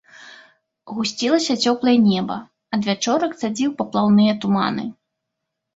[0.93, 2.39] Гусцілася цёплае неба,
[2.79, 4.83] адвячорак цадзіў паплаўныя туманы.